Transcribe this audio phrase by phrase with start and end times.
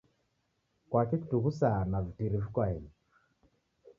[0.89, 2.91] Kwaki kutughusaa na vitiri viko aeni?